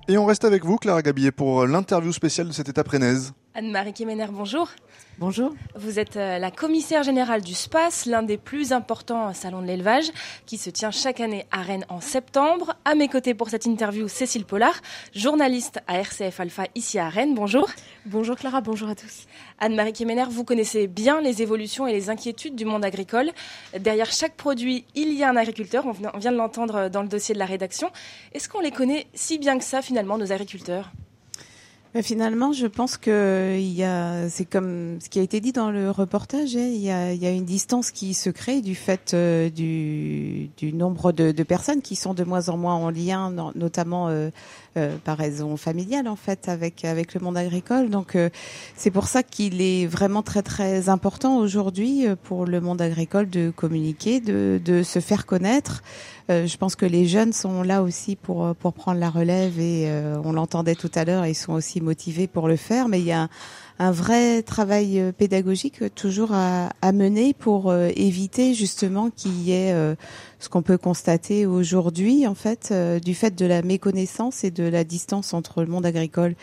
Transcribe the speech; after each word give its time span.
Et 0.07 0.17
on 0.17 0.25
reste 0.25 0.43
avec 0.43 0.65
vous, 0.65 0.77
Clara 0.77 1.03
Gabillet, 1.03 1.31
pour 1.31 1.67
l'interview 1.67 2.11
spéciale 2.11 2.47
de 2.47 2.51
cette 2.51 2.69
étape 2.69 2.87
rennaise. 2.87 3.35
Anne-Marie 3.55 3.93
Kemener, 3.93 4.25
bonjour. 4.31 4.71
Bonjour. 5.19 5.53
Vous 5.75 5.99
êtes 5.99 6.17
euh, 6.17 6.39
la 6.39 6.49
commissaire 6.49 7.03
générale 7.03 7.43
du 7.43 7.53
SPACE, 7.53 8.07
l'un 8.07 8.23
des 8.23 8.37
plus 8.37 8.73
importants 8.73 9.31
salons 9.33 9.61
de 9.61 9.67
l'élevage, 9.67 10.05
qui 10.47 10.57
se 10.57 10.71
tient 10.71 10.89
chaque 10.89 11.19
année 11.19 11.45
à 11.51 11.61
Rennes 11.61 11.85
en 11.87 12.01
septembre. 12.01 12.75
À 12.83 12.95
mes 12.95 13.07
côtés 13.07 13.35
pour 13.35 13.51
cette 13.51 13.67
interview, 13.67 14.07
Cécile 14.07 14.45
Pollard, 14.45 14.81
journaliste 15.13 15.81
à 15.85 15.99
RCF 15.99 16.39
Alpha 16.39 16.63
ici 16.73 16.97
à 16.97 17.09
Rennes. 17.09 17.35
Bonjour. 17.35 17.69
Bonjour 18.07 18.35
Clara, 18.35 18.61
bonjour 18.61 18.89
à 18.89 18.95
tous. 18.95 19.27
Anne-Marie 19.59 19.93
Kemener, 19.93 20.25
vous 20.27 20.43
connaissez 20.43 20.87
bien 20.87 21.21
les 21.21 21.43
évolutions 21.43 21.85
et 21.85 21.93
les 21.93 22.09
inquiétudes 22.09 22.55
du 22.55 22.65
monde 22.65 22.83
agricole. 22.83 23.29
Derrière 23.79 24.11
chaque 24.11 24.33
produit, 24.33 24.83
il 24.95 25.13
y 25.13 25.23
a 25.23 25.29
un 25.29 25.35
agriculteur. 25.35 25.85
On 25.85 26.17
vient 26.17 26.31
de 26.31 26.37
l'entendre 26.37 26.89
dans 26.89 27.03
le 27.03 27.07
dossier 27.07 27.35
de 27.35 27.39
la 27.39 27.45
rédaction. 27.45 27.91
Est-ce 28.33 28.49
qu'on 28.49 28.61
les 28.61 28.71
connaît 28.71 29.05
si 29.13 29.37
bien 29.37 29.59
que 29.59 29.63
ça, 29.63 29.83
finalement, 29.83 30.17
nos 30.17 30.31
agriculteurs? 30.31 30.89
Finalement, 32.01 32.53
je 32.53 32.65
pense 32.65 32.97
que 32.97 33.55
il 33.55 33.71
y 33.71 33.83
a, 33.83 34.27
c'est 34.27 34.45
comme 34.45 34.99
ce 34.99 35.09
qui 35.09 35.19
a 35.19 35.21
été 35.21 35.39
dit 35.39 35.51
dans 35.51 35.69
le 35.69 35.91
reportage, 35.91 36.55
hein, 36.55 36.67
il, 36.73 36.81
y 36.81 36.89
a, 36.89 37.29
une 37.29 37.45
distance 37.45 37.91
qui 37.91 38.15
se 38.15 38.31
crée 38.31 38.61
du 38.61 38.73
fait 38.73 39.13
euh, 39.13 39.51
du, 39.51 40.49
du, 40.57 40.73
nombre 40.73 41.11
de, 41.11 41.43
personnes 41.43 41.83
qui 41.83 41.95
sont 41.95 42.15
de 42.15 42.23
moins 42.23 42.49
en 42.49 42.57
moins 42.57 42.73
en 42.73 42.89
lien, 42.89 43.31
notamment 43.53 44.07
euh, 44.07 44.31
euh, 44.75 44.97
par 45.03 45.19
raison 45.19 45.55
familiale 45.55 46.07
en 46.07 46.15
fait 46.15 46.49
avec 46.49 46.83
le 46.83 47.19
monde 47.19 47.37
agricole. 47.37 47.91
Donc 47.91 48.17
c'est 48.75 48.91
pour 48.91 49.05
ça 49.05 49.21
qu'il 49.21 49.61
est 49.61 49.85
vraiment 49.85 50.23
très 50.23 50.41
très 50.41 50.89
important 50.89 51.37
aujourd'hui 51.37 52.07
pour 52.23 52.45
le 52.45 52.59
monde 52.59 52.81
agricole 52.81 53.29
de 53.29 53.51
communiquer, 53.55 54.19
de, 54.19 54.59
de 54.65 54.81
se 54.81 54.99
faire 54.99 55.27
connaître. 55.27 55.83
Je 56.29 56.57
pense 56.57 56.75
que 56.75 56.85
les 56.85 57.05
jeunes 57.05 57.33
sont 57.33 57.63
là 57.63 57.83
aussi 57.83 58.15
pour 58.15 58.55
pour 58.55 58.73
prendre 58.73 58.99
la 58.99 59.09
relève 59.09 59.59
et 59.59 59.89
on 60.23 60.31
l'entendait 60.31 60.75
tout 60.75 60.91
à 60.95 61.05
l'heure, 61.05 61.25
ils 61.25 61.35
sont 61.35 61.53
aussi 61.53 61.81
motivés 61.81 62.27
pour 62.27 62.47
le 62.47 62.55
faire. 62.55 62.87
Mais 62.87 62.99
il 62.99 63.05
y 63.05 63.11
a 63.11 63.27
un, 63.79 63.91
vrai 63.91 64.41
travail 64.43 65.11
pédagogique 65.17 65.93
toujours 65.95 66.31
à, 66.33 66.69
à 66.81 66.91
mener 66.91 67.33
pour 67.33 67.73
éviter 67.73 68.53
justement 68.53 69.09
qu'il 69.09 69.41
y 69.41 69.51
ait 69.51 69.95
ce 70.43 70.49
qu'on 70.49 70.61
peut 70.61 70.77
constater 70.77 71.45
aujourd'hui, 71.45 72.27
en 72.27 72.35
fait, 72.35 72.69
euh, 72.71 72.99
du 72.99 73.15
fait 73.15 73.33
de 73.33 73.45
la 73.45 73.61
méconnaissance 73.61 74.43
et 74.43 74.51
de 74.51 74.63
la 74.63 74.83
distance 74.83 75.33
entre 75.33 75.61
le 75.61 75.67
monde 75.67 75.85
agricole 75.85 76.35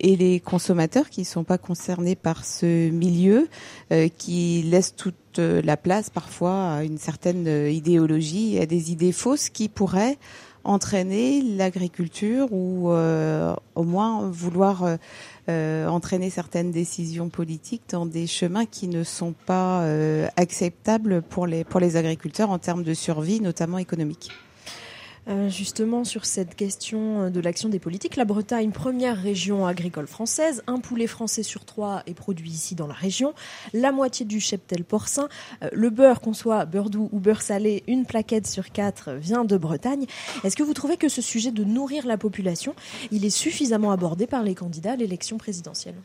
et 0.00 0.16
les 0.16 0.40
consommateurs 0.40 1.10
qui 1.10 1.20
ne 1.20 1.26
sont 1.26 1.44
pas 1.44 1.58
concernés 1.58 2.16
par 2.16 2.44
ce 2.44 2.90
milieu, 2.90 3.48
euh, 3.92 4.08
qui 4.08 4.62
laisse 4.62 4.94
toute 4.94 5.38
euh, 5.38 5.60
la 5.62 5.76
place 5.76 6.10
parfois 6.10 6.72
à 6.72 6.84
une 6.84 6.98
certaine 6.98 7.46
idéologie, 7.72 8.58
à 8.58 8.66
des 8.66 8.92
idées 8.92 9.12
fausses 9.12 9.48
qui 9.48 9.68
pourraient 9.68 10.18
entraîner 10.64 11.42
l'agriculture 11.42 12.48
ou 12.52 12.90
au 12.90 13.82
moins 13.84 14.28
vouloir 14.28 14.98
euh, 15.48 15.86
entraîner 15.86 16.28
certaines 16.28 16.72
décisions 16.72 17.28
politiques 17.28 17.84
dans 17.90 18.04
des 18.04 18.26
chemins 18.26 18.66
qui 18.66 18.88
ne 18.88 19.04
sont 19.04 19.32
pas 19.32 19.82
euh, 19.82 20.26
acceptables 20.36 21.22
pour 21.22 21.46
les, 21.46 21.62
pour 21.62 21.78
les 21.78 21.96
agriculteurs 21.96 22.50
en 22.50 22.58
termes 22.58 22.82
de 22.82 22.94
survie, 22.94 23.40
notamment 23.40 23.78
économique. 23.78 24.32
Euh, 25.28 25.48
justement, 25.48 26.04
sur 26.04 26.24
cette 26.24 26.54
question 26.54 27.22
euh, 27.22 27.30
de 27.30 27.40
l'action 27.40 27.68
des 27.68 27.80
politiques, 27.80 28.14
la 28.14 28.24
Bretagne, 28.24 28.70
première 28.70 29.20
région 29.20 29.66
agricole 29.66 30.06
française, 30.06 30.62
un 30.68 30.78
poulet 30.78 31.08
français 31.08 31.42
sur 31.42 31.64
trois 31.64 32.02
est 32.06 32.14
produit 32.14 32.50
ici 32.50 32.76
dans 32.76 32.86
la 32.86 32.94
région, 32.94 33.34
la 33.72 33.90
moitié 33.90 34.24
du 34.24 34.38
cheptel 34.38 34.84
porcin, 34.84 35.28
euh, 35.64 35.68
le 35.72 35.90
beurre, 35.90 36.20
qu'on 36.20 36.32
soit 36.32 36.64
beurre 36.64 36.90
doux 36.90 37.08
ou 37.12 37.18
beurre 37.18 37.42
salé, 37.42 37.82
une 37.88 38.06
plaquette 38.06 38.46
sur 38.46 38.70
quatre 38.70 39.14
vient 39.14 39.44
de 39.44 39.56
Bretagne. 39.56 40.06
Est-ce 40.44 40.54
que 40.54 40.62
vous 40.62 40.74
trouvez 40.74 40.96
que 40.96 41.08
ce 41.08 41.22
sujet 41.22 41.50
de 41.50 41.64
nourrir 41.64 42.06
la 42.06 42.18
population, 42.18 42.76
il 43.10 43.24
est 43.24 43.30
suffisamment 43.30 43.90
abordé 43.90 44.28
par 44.28 44.44
les 44.44 44.54
candidats 44.54 44.92
à 44.92 44.96
l'élection 44.96 45.38
présidentielle? 45.38 45.96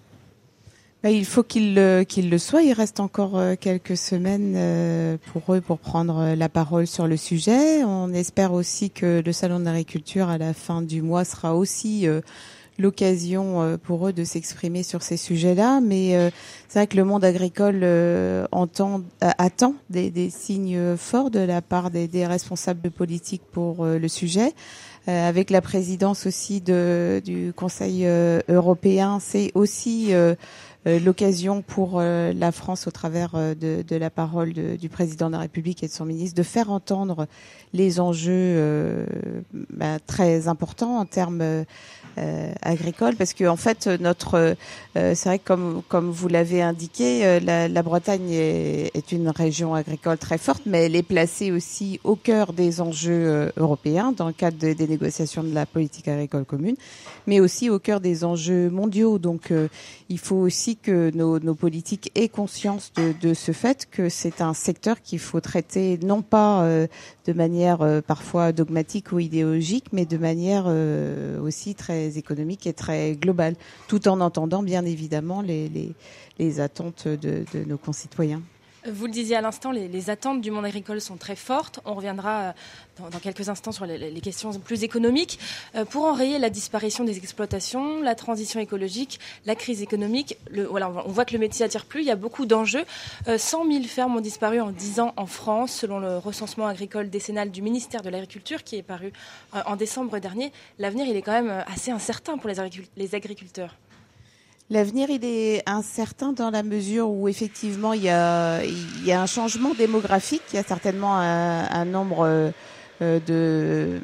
Bah, 1.04 1.10
il 1.10 1.26
faut 1.26 1.42
qu'il 1.42 1.74
le, 1.74 2.06
le 2.16 2.38
soit. 2.38 2.62
Il 2.62 2.74
reste 2.74 3.00
encore 3.00 3.36
euh, 3.38 3.56
quelques 3.60 3.98
semaines 3.98 4.54
euh, 4.56 5.18
pour 5.34 5.56
eux 5.56 5.62
pour 5.62 5.80
prendre 5.80 6.20
euh, 6.20 6.36
la 6.36 6.48
parole 6.48 6.86
sur 6.86 7.08
le 7.08 7.18
sujet. 7.18 7.84
On 7.84 8.14
espère 8.14 8.54
aussi 8.54 8.92
que 8.92 9.24
le 9.26 9.32
salon 9.32 9.62
d'agriculture 9.62 10.30
à 10.30 10.38
la 10.38 10.54
fin 10.54 10.84
du 10.84 11.02
mois 11.02 11.26
sera 11.26 11.56
aussi 11.56 12.08
l'occasion 12.78 13.78
pour 13.84 14.08
eux 14.08 14.14
de 14.14 14.24
s'exprimer 14.24 14.84
sur 14.84 15.02
ces 15.02 15.18
sujets-là. 15.18 15.82
Mais 15.82 16.32
c'est 16.68 16.80
vrai 16.80 16.88
que 16.88 16.98
le 16.98 17.04
monde 17.04 17.24
agricole 17.24 17.86
entend, 18.52 19.02
attend 19.22 19.76
des, 19.90 20.10
des, 20.10 20.30
signes 20.30 20.96
forts 20.98 21.32
de 21.32 21.40
la 21.40 21.62
part 21.62 21.92
des, 21.92 22.08
des 22.08 22.26
responsables 22.26 22.90
politiques 22.92 23.44
pour 23.52 23.86
le 23.86 24.08
sujet. 24.08 24.54
avec 25.08 25.50
la 25.50 25.62
présidence 25.62 26.26
aussi 26.26 26.62
de, 26.62 27.22
du 27.24 27.54
Conseil 27.54 28.06
européen, 28.50 29.20
c'est 29.20 29.52
aussi 29.54 30.14
euh, 30.14 30.36
l'occasion 30.86 31.62
pour 31.62 32.00
euh, 32.00 32.34
la 32.34 32.52
France, 32.52 32.88
au 32.88 32.92
travers 32.92 33.36
euh, 33.36 33.54
de, 33.54 33.84
de 33.88 33.96
la 33.96 34.10
parole 34.10 34.54
de, 34.54 34.76
du 34.76 34.90
président 34.90 35.28
de 35.28 35.34
la 35.34 35.40
République 35.40 35.84
et 35.84 35.88
de 35.88 35.92
son 35.92 36.06
ministre, 36.06 36.36
de 36.36 36.44
faire 36.44 36.72
entendre 36.72 37.28
les 37.74 38.00
enjeux 38.00 39.06
bah, 39.54 40.00
très 40.06 40.48
importants 40.50 40.98
en 40.98 41.06
termes 41.06 41.64
euh, 42.18 42.52
agricole 42.62 43.16
parce 43.16 43.34
que 43.34 43.46
en 43.46 43.56
fait 43.56 43.88
notre 43.88 44.36
euh, 44.98 45.16
c'est 45.16 45.30
vrai 45.30 45.40
que 45.40 45.46
comme 45.46 45.82
comme 45.88 46.10
vous 46.10 46.28
l'avez 46.28 46.62
indiqué 46.62 47.26
euh, 47.26 47.40
la, 47.40 47.70
la, 47.70 47.84
Bretagne 47.84 48.30
est, 48.32 48.92
est, 48.94 49.14
une 49.14 49.30
région 49.30 49.74
agricole 49.74 50.18
très 50.18 50.38
forte 50.38 50.64
mais 50.66 50.88
elle 50.88 50.98
est 50.98 51.04
placée 51.04 51.54
aussi 51.54 52.02
au 52.04 52.18
cœur 52.18 52.52
des 52.52 52.82
enjeux 52.82 53.54
européens 53.56 54.12
dans 54.12 54.28
le 54.28 54.34
cadre 54.34 54.58
des 54.58 54.88
négociations 54.88 55.42
de 55.42 55.54
la 55.54 55.66
politique 55.66 56.10
agricole 56.10 56.44
commune 56.44 56.76
mais 57.28 57.40
aussi 57.40 57.70
au 57.70 57.80
cœur 57.80 58.02
des 58.02 58.26
enjeux 58.26 58.70
mondiaux. 58.70 59.18
Donc 59.18 59.54
il 60.10 60.20
faut 60.20 60.36
aussi 60.36 60.71
que 60.76 61.12
nos, 61.16 61.56
politiques 61.56 62.12
aient 62.16 62.30
conscience 62.30 62.92
de, 62.94 63.34
ce 63.34 63.52
fait 63.52 63.88
que 63.90 64.10
c'est 64.10 64.42
un 64.42 64.54
secteur 64.54 65.02
qu'il 65.02 65.20
faut 65.20 65.42
traiter 65.42 66.00
non 66.04 66.22
pas 66.22 66.68
de 67.26 67.34
manière 67.34 68.02
parfois 68.06 68.52
dogmatique 68.52 69.12
ou 69.12 69.20
idéologique 69.20 69.86
mais 69.92 70.06
de 70.06 70.18
manière 70.18 70.66
aussi 71.42 71.76
très 71.76 72.18
économique 72.18 72.68
et 72.68 72.74
très 72.74 73.14
global, 73.14 73.56
tout 73.88 74.08
en 74.08 74.22
entendant 74.22 74.64
bien 74.64 74.86
évidemment 74.86 75.42
les, 75.42 76.60
attentes 76.60 77.08
de 77.08 77.46
nos 77.68 77.78
concitoyens. 77.78 78.42
Vous 78.88 79.06
le 79.06 79.12
disiez 79.12 79.36
à 79.36 79.42
l'instant, 79.42 79.72
les, 79.72 80.10
attentes 80.10 80.42
du 80.42 80.50
monde 80.50 80.66
agricole 80.66 81.00
sont 81.02 81.16
très 81.16 81.36
fortes. 81.36 81.80
On 81.86 81.94
reviendra 81.94 82.40
euh, 82.40 82.52
dans, 83.12 83.20
quelques 83.20 83.48
instants 83.48 83.72
sur 83.72 83.86
les, 83.86 84.22
questions 84.22 84.52
plus 84.60 84.84
économiques. 84.84 85.38
Euh, 85.76 85.86
pour 85.86 86.06
enrayer 86.06 86.40
la 86.40 86.50
disparition 86.50 87.04
des 87.04 87.18
exploitations, 87.18 88.02
la 88.02 88.16
transition 88.16 88.60
écologique, 88.60 89.20
la 89.46 89.56
crise 89.56 89.84
économique, 89.84 90.38
voilà, 90.70 90.90
on 90.90 91.12
voit 91.12 91.26
que 91.26 91.34
le 91.34 91.40
métier 91.40 91.64
attire 91.64 91.86
plus. 91.86 92.02
Il 92.02 92.08
y 92.08 92.12
a 92.12 92.16
beaucoup 92.16 92.48
d'enjeux. 92.48 92.84
Euh, 93.28 93.38
100 93.38 93.72
000 93.72 93.84
fermes 93.84 94.16
ont 94.16 94.22
disparu 94.22 94.60
en 94.60 94.72
10 94.72 95.00
ans 95.00 95.14
en 95.16 95.28
France, 95.28 95.74
selon 95.74 96.00
le 96.00 96.18
recensement 96.18 96.66
agricole 96.66 97.10
décennal 97.10 97.52
du 97.52 97.62
ministère 97.62 98.02
de 98.02 98.10
l'Agriculture 98.10 98.64
qui 98.64 98.78
est 98.78 98.84
paru 98.84 99.14
euh, 99.56 99.62
en 99.68 99.76
décembre 99.76 100.18
dernier. 100.18 100.52
L'avenir, 100.80 101.06
il 101.08 101.16
est 101.16 101.22
quand 101.22 101.40
même 101.40 101.64
assez 101.68 101.92
incertain 101.92 102.38
pour 102.40 102.50
les 102.50 103.16
agriculteurs. 103.16 103.76
L'avenir, 104.72 105.10
il 105.10 105.26
est 105.26 105.70
incertain 105.70 106.32
dans 106.32 106.50
la 106.50 106.64
mesure 106.64 107.10
où 107.10 107.28
effectivement 107.28 107.92
il 107.92 108.04
y 108.04 108.10
a, 108.10 108.64
il 108.64 109.06
y 109.06 109.12
a 109.12 109.22
un 109.22 109.26
changement 109.26 109.74
démographique, 109.74 110.44
il 110.54 110.56
y 110.56 110.60
a 110.60 110.64
certainement 110.64 111.18
un, 111.18 111.70
un 111.70 111.84
nombre 111.84 112.26
euh, 113.02 113.20
de 113.28 114.00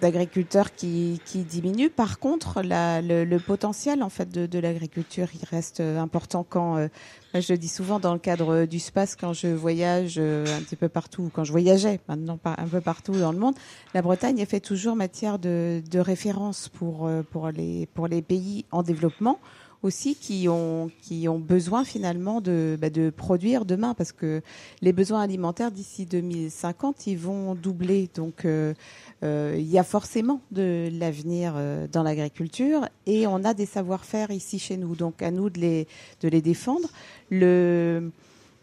d'agriculteurs 0.00 0.74
qui, 0.74 1.20
qui 1.24 1.44
diminue. 1.44 1.88
Par 1.88 2.18
contre, 2.18 2.62
la, 2.62 3.00
le, 3.00 3.24
le, 3.24 3.38
potentiel 3.38 4.02
en 4.02 4.08
fait 4.08 4.28
de, 4.28 4.46
de 4.46 4.58
l'agriculture, 4.58 5.28
il 5.40 5.46
reste 5.48 5.78
important 5.78 6.44
quand 6.48 6.78
euh, 6.78 6.88
je 7.34 7.52
le 7.52 7.56
dis 7.56 7.68
souvent 7.68 8.00
dans 8.00 8.12
le 8.12 8.18
cadre 8.18 8.64
du 8.64 8.80
space 8.80 9.14
quand 9.14 9.32
je 9.32 9.46
voyage 9.46 10.16
euh, 10.18 10.44
un 10.46 10.62
petit 10.62 10.74
peu 10.74 10.88
partout, 10.88 11.30
quand 11.32 11.44
je 11.44 11.52
voyageais 11.52 12.00
maintenant 12.08 12.40
un 12.44 12.66
peu 12.66 12.80
partout 12.80 13.12
dans 13.12 13.30
le 13.30 13.38
monde, 13.38 13.54
la 13.94 14.02
Bretagne 14.02 14.44
fait 14.46 14.58
toujours 14.58 14.96
matière 14.96 15.38
de, 15.38 15.80
de 15.88 15.98
référence 16.00 16.68
pour 16.68 17.08
pour 17.30 17.50
les 17.50 17.86
pour 17.94 18.08
les 18.08 18.20
pays 18.20 18.64
en 18.72 18.82
développement 18.82 19.38
aussi 19.82 20.16
qui 20.16 20.48
ont 20.48 20.90
qui 21.02 21.28
ont 21.28 21.38
besoin 21.38 21.84
finalement 21.84 22.40
de 22.40 22.76
bah, 22.80 22.90
de 22.90 23.10
produire 23.10 23.64
demain 23.64 23.94
parce 23.94 24.12
que 24.12 24.42
les 24.82 24.92
besoins 24.92 25.22
alimentaires 25.22 25.70
d'ici 25.70 26.06
2050 26.06 27.06
ils 27.06 27.18
vont 27.18 27.54
doubler. 27.54 28.08
Donc 28.14 28.44
euh, 28.44 28.74
euh, 29.22 29.54
il 29.56 29.68
y 29.70 29.78
a 29.78 29.84
forcément 29.84 30.40
de 30.50 30.88
l'avenir 30.92 31.54
euh, 31.56 31.86
dans 31.90 32.02
l'agriculture 32.02 32.88
et 33.06 33.26
on 33.26 33.44
a 33.44 33.54
des 33.54 33.66
savoir-faire 33.66 34.30
ici 34.30 34.58
chez 34.58 34.76
nous. 34.76 34.96
Donc 34.96 35.22
à 35.22 35.30
nous 35.30 35.50
de 35.50 35.60
les 35.60 35.86
de 36.22 36.28
les 36.28 36.42
défendre. 36.42 36.88
Le 37.30 38.10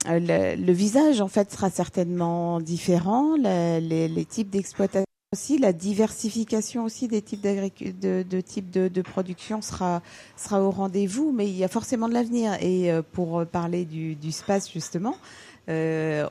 le, 0.08 0.72
visage 0.72 1.20
en 1.20 1.28
fait 1.28 1.52
sera 1.52 1.72
certainement 1.72 2.60
différent. 2.62 3.36
Les 3.38 4.26
types 4.30 4.52
d'exploitation 4.52 5.05
aussi 5.36 5.58
la 5.58 5.74
diversification 5.74 6.86
aussi 6.86 7.10
des 7.10 7.22
types 7.22 7.42
de, 7.42 8.24
de 8.24 8.42
types 8.42 8.70
de, 8.72 8.88
de, 8.88 9.02
production 9.02 9.62
sera 9.62 10.02
sera 10.38 10.62
au 10.62 10.72
rendez-vous, 10.72 11.34
mais 11.34 11.46
il 11.46 11.58
y 11.58 11.66
a 11.66 11.68
forcément 11.68 12.08
de 12.08 12.14
l'avenir. 12.14 12.54
Et 12.62 12.90
pour 13.12 13.46
parler 13.46 13.84
du, 13.84 14.16
du 14.16 14.32
space 14.32 14.72
justement, 14.72 15.18
euh, 15.70 16.28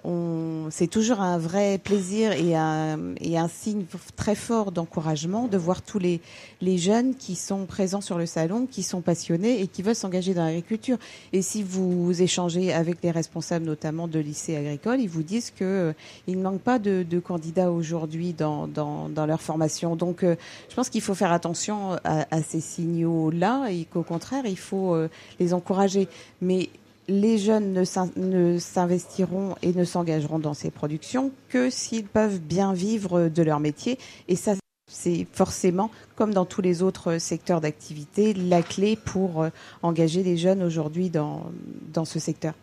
c'est 0.71 0.87
toujours 0.87 1.21
un 1.21 1.39
vrai 1.39 1.79
plaisir 1.79 2.33
et 2.33 2.55
un, 2.55 3.15
et 3.21 3.37
un 3.39 3.49
signe 3.49 3.85
très 4.17 4.35
fort 4.35 4.73
d'encouragement 4.73 5.49
de 5.49 5.59
voir 5.59 5.83
tous 5.83 5.99
les, 5.99 6.21
les 6.61 6.79
jeunes 6.79 7.15
qui 7.15 7.35
sont 7.35 7.67
présents 7.67 8.01
sur 8.01 8.19
le 8.19 8.27
salon, 8.27 8.67
qui 8.67 8.83
sont 8.83 9.01
passionnés 9.01 9.61
et 9.61 9.67
qui 9.67 9.83
veulent 9.83 9.95
s'engager 9.95 10.35
dans 10.35 10.45
l'agriculture. 10.45 10.99
Et 11.33 11.43
si 11.43 11.63
vous 11.63 12.23
échangez 12.23 12.73
avec 12.73 12.99
les 13.03 13.11
responsables, 13.11 13.65
notamment 13.65 14.09
de 14.09 14.19
lycées 14.19 14.57
agricoles, 14.57 15.01
ils 15.01 15.09
vous 15.09 15.23
disent 15.23 15.51
que 15.51 15.65
euh, 15.65 15.93
il 16.27 16.39
ne 16.39 16.43
manque 16.43 16.61
pas 16.61 16.79
de, 16.79 17.05
de 17.09 17.19
candidats 17.19 17.71
aujourd'hui 17.71 18.33
dans, 18.33 18.67
dans, 18.67 19.09
dans, 19.09 19.27
leur 19.27 19.41
formation. 19.41 19.97
Donc, 19.97 20.23
euh, 20.23 20.37
je 20.69 20.75
pense 20.75 20.89
qu'il 20.89 21.01
faut 21.01 21.15
faire 21.15 21.33
attention 21.33 21.93
à, 22.05 22.27
à 22.31 22.43
ces 22.43 22.61
signaux-là 22.61 23.69
et 23.71 23.85
qu'au 23.85 24.03
contraire, 24.03 24.45
il 24.47 24.59
faut 24.59 24.95
euh, 24.95 25.09
les 25.41 25.55
encourager. 25.55 26.09
Mais 26.41 26.69
les 27.09 27.39
jeunes 27.39 27.73
ne 27.73 28.59
s'investiront 28.59 29.57
et 29.63 29.73
ne 29.73 29.85
s'engageront 29.85 30.39
dans 30.39 30.55
ces 30.55 30.71
productions 30.71 31.33
que 31.49 31.71
s'ils 31.71 32.07
peuvent 32.07 32.41
bien 32.41 32.73
vivre 32.73 33.29
de 33.29 33.43
leur 33.43 33.61
métier. 33.61 33.99
Et 34.29 34.37
ça, 34.37 34.55
c'est 34.87 35.27
forcément, 35.33 35.91
comme 36.17 36.33
dans 36.33 36.45
tous 36.45 36.63
les 36.63 36.83
autres 36.83 37.19
secteurs 37.19 37.61
d'activité, 37.61 38.35
la 38.35 38.63
clé 38.63 38.97
pour 38.97 39.43
euh, 39.43 39.49
engager 39.83 40.23
les 40.23 40.37
jeunes 40.37 40.63
aujourd'hui 40.63 41.11
dans, 41.11 41.51
dans 41.93 42.05
ce 42.05 42.19
secteur. 42.19 42.55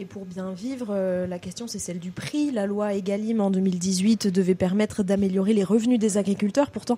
Et 0.00 0.06
pour 0.06 0.24
bien 0.24 0.52
vivre, 0.52 0.86
euh, 0.92 1.26
la 1.26 1.38
question 1.38 1.66
c'est 1.66 1.78
celle 1.78 1.98
du 1.98 2.10
prix. 2.10 2.52
La 2.52 2.64
loi 2.64 2.94
Egalim 2.94 3.42
en 3.42 3.50
2018 3.50 4.28
devait 4.28 4.54
permettre 4.54 5.02
d'améliorer 5.02 5.52
les 5.52 5.62
revenus 5.62 5.98
des 5.98 6.16
agriculteurs. 6.16 6.70
Pourtant, 6.70 6.96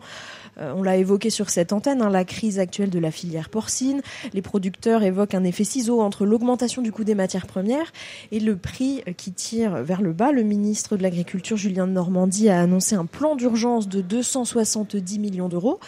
euh, 0.58 0.72
on 0.76 0.84
l'a 0.84 0.96
évoqué 0.96 1.28
sur 1.28 1.50
cette 1.50 1.72
antenne, 1.72 2.00
hein, 2.00 2.10
la 2.10 2.24
crise 2.24 2.60
actuelle 2.60 2.90
de 2.90 3.00
la 3.00 3.10
filière 3.10 3.48
porcine. 3.48 4.02
Les 4.34 4.40
producteurs 4.40 5.02
évoquent 5.02 5.34
un 5.34 5.42
effet 5.42 5.64
ciseau 5.64 6.00
entre 6.00 6.24
l'augmentation 6.24 6.80
du 6.80 6.92
coût 6.92 7.02
des 7.02 7.16
matières 7.16 7.48
premières 7.48 7.92
et 8.30 8.38
le 8.38 8.56
prix 8.56 9.02
qui 9.16 9.32
tire 9.32 9.82
vers 9.82 10.00
le 10.00 10.12
bas. 10.12 10.30
Le 10.30 10.44
ministre 10.44 10.96
de 10.96 11.02
l'Agriculture, 11.02 11.56
Julien 11.56 11.88
de 11.88 11.92
Normandie, 11.92 12.50
a 12.50 12.60
annoncé 12.60 12.94
un 12.94 13.06
plan 13.06 13.34
d'urgence 13.34 13.88
de 13.88 14.00
270 14.00 15.18
millions 15.18 15.48
d'euros. 15.48 15.80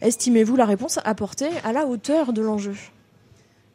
Estimez-vous 0.00 0.56
la 0.56 0.64
réponse 0.64 0.98
apportée 1.04 1.50
à 1.62 1.74
la 1.74 1.86
hauteur 1.86 2.32
de 2.32 2.40
l'enjeu? 2.40 2.74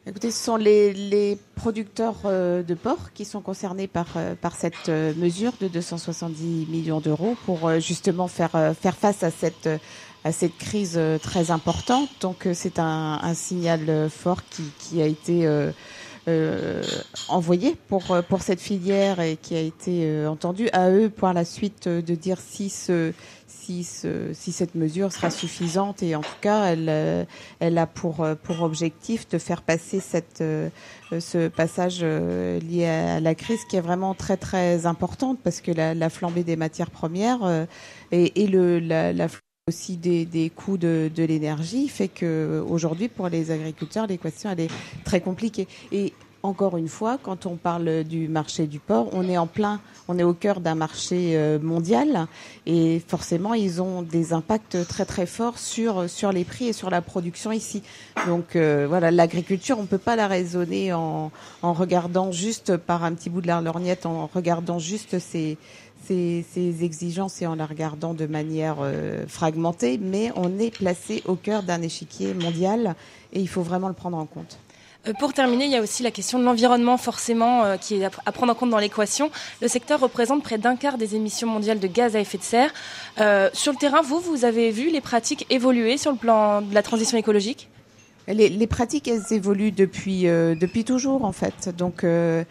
Écoutez, 0.06 0.30
ce 0.30 0.42
sont 0.42 0.56
les, 0.56 0.94
les 0.94 1.36
producteurs 1.56 2.16
euh, 2.24 2.62
de 2.62 2.72
porc 2.74 3.12
qui 3.12 3.26
sont 3.26 3.42
concernés 3.42 3.86
par, 3.86 4.06
euh, 4.16 4.34
par 4.34 4.56
cette 4.56 4.88
euh, 4.88 5.12
mesure 5.14 5.52
de 5.60 5.68
270 5.68 6.68
millions 6.70 7.00
d'euros 7.00 7.36
pour 7.44 7.78
justement 7.80 8.26
faire, 8.26 8.74
faire 8.80 8.96
face 8.96 9.22
à 9.22 9.30
cette, 9.30 9.68
à 10.24 10.32
cette 10.32 10.56
crise 10.56 10.98
très 11.22 11.50
importante. 11.50 12.08
Donc 12.22 12.48
c'est 12.54 12.78
un, 12.78 13.18
un, 13.22 13.34
signal 13.34 14.08
fort 14.08 14.40
qui, 14.48 14.62
qui 14.78 15.02
a 15.02 15.06
été 15.06 15.46
euh, 16.28 16.82
envoyé 17.28 17.76
pour 17.88 18.04
pour 18.28 18.42
cette 18.42 18.60
filière 18.60 19.20
et 19.20 19.36
qui 19.36 19.54
a 19.56 19.60
été 19.60 20.26
entendu 20.26 20.68
à 20.72 20.90
eux 20.90 21.10
pour 21.10 21.32
la 21.32 21.44
suite 21.44 21.88
de 21.88 22.14
dire 22.14 22.38
si 22.40 22.70
ce 22.70 23.12
si, 23.46 23.84
ce, 23.84 24.32
si 24.32 24.52
cette 24.52 24.74
mesure 24.74 25.12
sera 25.12 25.30
suffisante. 25.30 26.02
Et 26.02 26.14
en 26.14 26.22
tout 26.22 26.40
cas 26.40 26.66
elle 26.66 27.26
elle 27.60 27.78
a 27.78 27.86
pour 27.86 28.26
pour 28.42 28.62
objectif 28.62 29.28
de 29.28 29.38
faire 29.38 29.62
passer 29.62 30.00
cette 30.00 30.42
ce 31.10 31.48
passage 31.48 32.02
lié 32.02 32.86
à 32.86 33.20
la 33.20 33.34
crise 33.34 33.64
qui 33.64 33.76
est 33.76 33.80
vraiment 33.80 34.14
très 34.14 34.36
très 34.36 34.86
importante 34.86 35.38
parce 35.42 35.60
que 35.60 35.72
la, 35.72 35.94
la 35.94 36.10
flambée 36.10 36.44
des 36.44 36.56
matières 36.56 36.90
premières 36.90 37.66
et, 38.12 38.42
et 38.42 38.46
le 38.46 38.78
la, 38.78 39.12
la 39.12 39.28
aussi 39.70 39.96
des, 39.96 40.50
coûts 40.54 40.76
de, 40.78 41.10
de 41.14 41.22
l'énergie 41.22 41.86
fait 41.88 42.08
que 42.08 42.60
aujourd'hui 42.68 43.08
pour 43.08 43.28
les 43.28 43.52
agriculteurs 43.52 44.08
l'équation 44.08 44.50
elle 44.50 44.60
est 44.60 44.70
très 45.04 45.20
compliquée 45.20 45.68
encore 46.42 46.76
une 46.76 46.88
fois, 46.88 47.18
quand 47.22 47.46
on 47.46 47.56
parle 47.56 48.04
du 48.04 48.28
marché 48.28 48.66
du 48.66 48.78
porc, 48.78 49.08
on 49.12 49.28
est 49.28 49.36
en 49.36 49.46
plein, 49.46 49.80
on 50.08 50.18
est 50.18 50.22
au 50.22 50.34
cœur 50.34 50.60
d'un 50.60 50.74
marché 50.74 51.38
mondial 51.62 52.26
et 52.66 53.00
forcément, 53.06 53.54
ils 53.54 53.82
ont 53.82 54.02
des 54.02 54.32
impacts 54.32 54.86
très 54.88 55.04
très 55.04 55.26
forts 55.26 55.58
sur 55.58 56.08
sur 56.08 56.32
les 56.32 56.44
prix 56.44 56.68
et 56.68 56.72
sur 56.72 56.90
la 56.90 57.02
production 57.02 57.52
ici. 57.52 57.82
Donc 58.26 58.56
euh, 58.56 58.86
voilà, 58.88 59.10
l'agriculture, 59.10 59.78
on 59.78 59.86
peut 59.86 59.98
pas 59.98 60.16
la 60.16 60.26
raisonner 60.26 60.92
en 60.92 61.30
en 61.62 61.72
regardant 61.72 62.32
juste 62.32 62.76
par 62.76 63.04
un 63.04 63.14
petit 63.14 63.30
bout 63.30 63.40
de 63.40 63.46
la 63.46 63.60
lorgnette, 63.60 64.06
en 64.06 64.28
regardant 64.32 64.78
juste 64.78 65.18
ces 65.18 65.58
ces, 66.02 66.44
ces, 66.50 66.82
exigences 66.82 67.42
et 67.42 67.46
en 67.46 67.54
la 67.54 67.66
regardant 67.66 68.14
de 68.14 68.26
manière 68.26 68.78
euh, 68.80 69.26
fragmentée, 69.28 69.98
mais 69.98 70.32
on 70.34 70.58
est 70.58 70.74
placé 70.74 71.22
au 71.26 71.36
cœur 71.36 71.62
d'un 71.62 71.82
échiquier 71.82 72.32
mondial 72.32 72.94
et 73.34 73.40
il 73.40 73.48
faut 73.48 73.62
vraiment 73.62 73.88
le 73.88 73.94
prendre 73.94 74.16
en 74.16 74.24
compte. 74.24 74.58
Pour 75.18 75.32
terminer, 75.32 75.64
il 75.64 75.70
y 75.70 75.76
a 75.76 75.80
aussi 75.80 76.02
la 76.02 76.10
question 76.10 76.38
de 76.38 76.44
l'environnement, 76.44 76.98
forcément, 76.98 77.64
euh, 77.64 77.76
qui 77.78 77.94
est 77.96 78.04
à 78.04 78.32
prendre 78.32 78.52
en 78.52 78.54
compte 78.54 78.68
dans 78.68 78.78
l'équation. 78.78 79.30
Le 79.62 79.68
secteur 79.68 79.98
représente 79.98 80.42
près 80.42 80.58
d'un 80.58 80.76
quart 80.76 80.98
des 80.98 81.16
émissions 81.16 81.48
mondiales 81.48 81.80
de 81.80 81.86
gaz 81.86 82.16
à 82.16 82.20
effet 82.20 82.36
de 82.36 82.42
serre. 82.42 82.70
Euh, 83.18 83.48
sur 83.54 83.72
le 83.72 83.78
terrain, 83.78 84.02
vous, 84.02 84.20
vous 84.20 84.44
avez 84.44 84.70
vu 84.70 84.90
les 84.90 85.00
pratiques 85.00 85.46
évoluer 85.48 85.96
sur 85.96 86.12
le 86.12 86.18
plan 86.18 86.60
de 86.60 86.74
la 86.74 86.82
transition 86.82 87.16
écologique? 87.16 87.68
Les, 88.28 88.48
les, 88.48 88.66
pratiques, 88.66 89.08
elles 89.08 89.32
évoluent 89.32 89.72
depuis, 89.72 90.28
euh, 90.28 90.54
depuis 90.54 90.84
toujours, 90.84 91.24
en 91.24 91.32
fait. 91.32 91.74
Donc, 91.76 92.04
euh, 92.04 92.44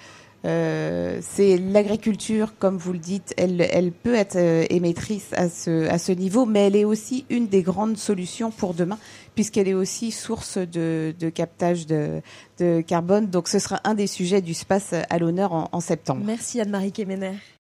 euh, 0.45 1.19
c'est 1.21 1.57
l'agriculture, 1.57 2.53
comme 2.59 2.77
vous 2.77 2.93
le 2.93 2.99
dites, 2.99 3.33
elle, 3.37 3.91
peut 3.91 4.15
être 4.15 4.37
euh, 4.37 4.65
émettrice 4.69 5.33
à 5.33 5.49
ce, 5.49 6.11
niveau, 6.11 6.45
mais 6.45 6.67
elle 6.67 6.75
est 6.75 6.85
aussi 6.85 7.25
une 7.29 7.47
des 7.47 7.61
grandes 7.61 7.97
solutions 7.97 8.51
pour 8.51 8.73
demain, 8.73 8.97
puisqu'elle 9.35 9.67
est 9.67 9.73
aussi 9.73 10.11
source 10.11 10.57
de, 10.57 11.13
captage 11.33 11.87
de, 11.87 12.21
carbone. 12.81 13.27
Donc 13.27 13.47
ce 13.47 13.59
sera 13.59 13.79
un 13.83 13.95
des 13.95 14.07
sujets 14.07 14.41
du 14.41 14.53
space 14.53 14.93
à 15.09 15.19
l'honneur 15.19 15.53
en, 15.53 15.69
en 15.71 15.79
septembre. 15.79 16.21
Merci 16.25 16.61
Anne-Marie 16.61 16.91
Kemener. 16.91 17.33